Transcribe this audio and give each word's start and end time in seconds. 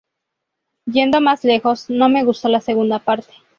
Yendo 0.87 1.21
más 1.21 1.43
lejos: 1.43 1.87
"No 1.91 2.09
me 2.09 2.23
gustó 2.23 2.47
la 2.49 2.59
segunda 2.59 2.97
parte. 2.97 3.31